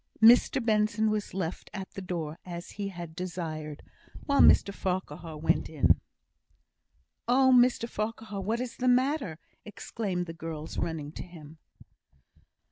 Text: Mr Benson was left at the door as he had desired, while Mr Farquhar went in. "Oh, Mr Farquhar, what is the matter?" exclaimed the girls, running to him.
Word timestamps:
Mr 0.19 0.65
Benson 0.65 1.11
was 1.11 1.31
left 1.31 1.69
at 1.75 1.91
the 1.91 2.01
door 2.01 2.39
as 2.43 2.71
he 2.71 2.87
had 2.87 3.15
desired, 3.15 3.83
while 4.25 4.41
Mr 4.41 4.73
Farquhar 4.73 5.37
went 5.37 5.69
in. 5.69 6.01
"Oh, 7.27 7.53
Mr 7.55 7.87
Farquhar, 7.87 8.41
what 8.41 8.59
is 8.59 8.77
the 8.77 8.87
matter?" 8.87 9.37
exclaimed 9.63 10.25
the 10.25 10.33
girls, 10.33 10.79
running 10.79 11.11
to 11.11 11.21
him. 11.23 11.59